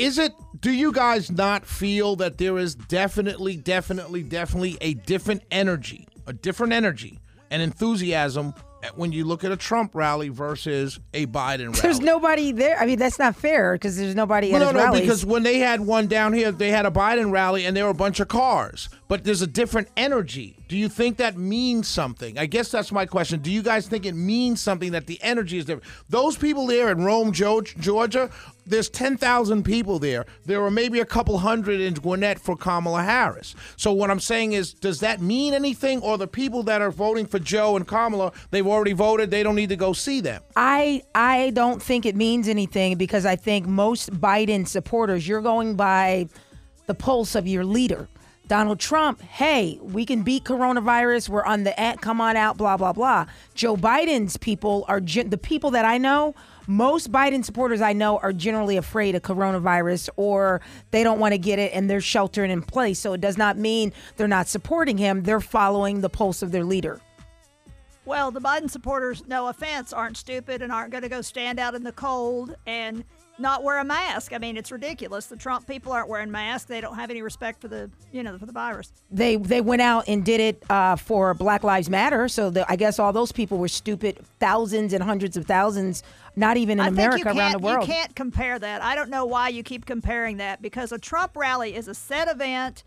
[0.00, 5.42] is it, do you guys not feel that there is definitely, definitely, definitely a different
[5.50, 8.54] energy, a different energy and enthusiasm
[8.94, 11.80] when you look at a Trump rally versus a Biden rally?
[11.82, 12.78] There's nobody there.
[12.78, 15.02] I mean, that's not fair because there's nobody Well, at no, no, rallies.
[15.02, 17.90] because when they had one down here, they had a Biden rally and there were
[17.90, 18.88] a bunch of cars.
[19.06, 20.56] But there's a different energy.
[20.70, 22.38] Do you think that means something?
[22.38, 23.40] I guess that's my question.
[23.40, 25.82] Do you guys think it means something that the energy is different?
[26.08, 28.30] Those people there in Rome, Georgia,
[28.66, 30.26] there's 10,000 people there.
[30.46, 33.56] There are maybe a couple hundred in Gwinnett for Kamala Harris.
[33.76, 36.02] So what I'm saying is, does that mean anything?
[36.02, 39.56] Or the people that are voting for Joe and Kamala, they've already voted, they don't
[39.56, 40.40] need to go see them?
[40.54, 45.74] I I don't think it means anything because I think most Biden supporters, you're going
[45.74, 46.28] by
[46.86, 48.06] the pulse of your leader.
[48.50, 51.28] Donald Trump, hey, we can beat coronavirus.
[51.28, 53.26] We're on the at, come on out, blah blah blah.
[53.54, 56.34] Joe Biden's people are the people that I know.
[56.66, 60.60] Most Biden supporters I know are generally afraid of coronavirus or
[60.90, 62.98] they don't want to get it and they're sheltering in place.
[62.98, 65.22] So it does not mean they're not supporting him.
[65.22, 67.00] They're following the pulse of their leader.
[68.04, 71.76] Well, the Biden supporters, no offense, aren't stupid and aren't going to go stand out
[71.76, 73.04] in the cold and
[73.40, 74.32] not wear a mask.
[74.32, 75.26] I mean, it's ridiculous.
[75.26, 76.68] The Trump people aren't wearing masks.
[76.68, 78.92] They don't have any respect for the, you know, for the virus.
[79.10, 82.28] They they went out and did it uh, for Black Lives Matter.
[82.28, 84.18] So the, I guess all those people were stupid.
[84.38, 86.02] Thousands and hundreds of thousands,
[86.36, 87.86] not even in I America, around the world.
[87.86, 88.82] You can't compare that.
[88.82, 92.28] I don't know why you keep comparing that because a Trump rally is a set
[92.28, 92.84] event.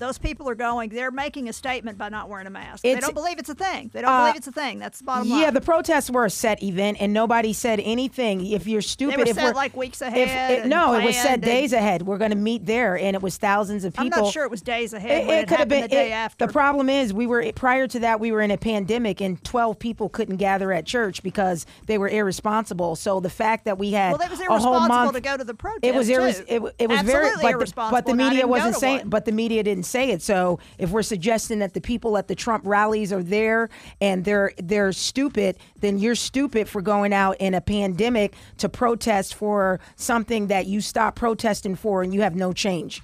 [0.00, 0.88] Those people are going.
[0.88, 2.82] They're making a statement by not wearing a mask.
[2.82, 3.90] they don't believe it's a thing.
[3.92, 4.78] They don't Uh, believe it's a thing.
[4.78, 5.40] That's the bottom line.
[5.42, 8.44] Yeah, the protests were a set event, and nobody said anything.
[8.46, 11.16] If you're stupid, were if set, we're like, weeks if- ahead it- no, it was
[11.16, 12.02] set days ahead.
[12.02, 14.18] We're going to meet there, and it was thousands of people.
[14.18, 15.26] I'm not sure it was days ahead.
[15.26, 16.46] when it, could have been the day after.
[16.46, 19.78] The problem is, we were prior to that, we were in a pandemic, and 12
[19.78, 22.96] people couldn't gather at church because they were irresponsible.
[22.96, 25.36] So the fact that we had well, it was a whole irresponsible month, to go
[25.36, 25.84] to the protest.
[25.84, 27.96] it was irres- it, it was very Absolutely but the, irresponsible.
[27.98, 29.08] but the media wasn't saying one.
[29.10, 32.34] but the media didn't say it so if we're suggesting that the people at the
[32.34, 33.68] Trump rallies are there
[34.00, 39.34] and they're they're stupid then you're stupid for going out in a pandemic to protest
[39.34, 43.02] for something that you stop protesting for and you have no change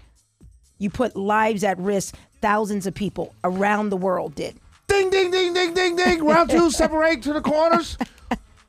[0.79, 4.57] you put lives at risk thousands of people around the world did
[4.89, 6.25] Ding, ding, ding, ding, ding, ding.
[6.25, 7.99] Round two, separate to the corners.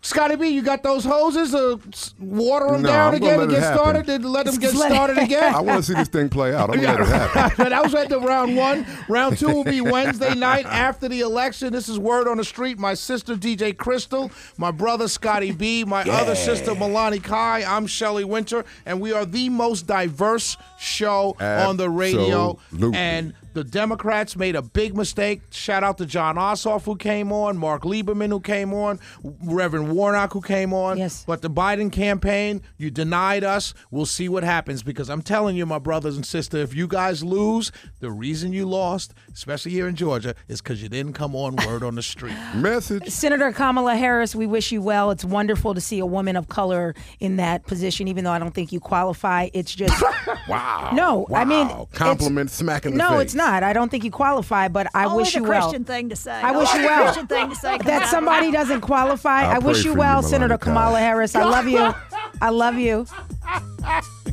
[0.02, 1.54] Scotty B, you got those hoses?
[1.56, 1.76] Uh,
[2.20, 3.78] water them No, down I'm gonna again and get happen.
[3.78, 4.06] started.
[4.06, 5.54] Then let them get started again.
[5.56, 6.70] I want to see this thing play out.
[6.70, 7.70] I'm gonna let it happen.
[7.70, 8.86] that was at the round one.
[9.10, 11.74] Round two will be Wednesday night after the election.
[11.74, 12.78] This is word on the street.
[12.80, 17.64] My sister DJ Crystal, my brother Scotty B, my other sister Malani Kai.
[17.64, 22.60] I'm Shelley Winter, and we are the most diverse show on the radio.
[22.94, 25.42] And the Democrats made a big mistake.
[25.50, 30.34] Shout out to Jon Ossoff who came on, Mark Lieberman who came on, Reverend Warnock
[30.34, 31.00] who came on.
[31.00, 31.24] Yes.
[31.26, 33.74] But the Biden campaign, you denied us.
[33.90, 37.24] We'll see what happens because I'm telling you, my brothers and sisters, if you guys
[37.24, 41.56] lose, the reason you lost, especially here in Georgia, is because you didn't come on
[41.66, 42.38] word on the street.
[42.56, 43.10] Message.
[43.10, 45.10] Senator Kamala Harris, we wish you well.
[45.10, 48.54] It's wonderful to see a woman of color in that position, even though I don't
[48.54, 49.50] think you qualify.
[49.54, 50.04] It's just
[50.48, 50.92] Wow.
[50.94, 53.22] No, I mean, compliment smack in the no, face.
[53.22, 53.47] it's not.
[53.64, 55.96] I don't think you qualify, but I Only wish the you Christian well.
[55.96, 56.32] thing to say.
[56.32, 57.04] I wish you well.
[57.04, 57.78] Christian thing to say.
[57.80, 59.44] That somebody doesn't qualify.
[59.44, 61.36] I'll I wish you for you, well, Senator Kamala Harris.
[61.36, 61.94] I love you.
[62.42, 63.06] I love you.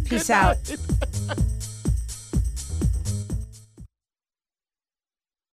[0.04, 0.56] Peace out.